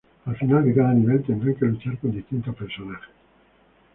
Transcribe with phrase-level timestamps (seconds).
[0.25, 3.11] Al final de cada nivel, tendrán que luchar con distintos personajes.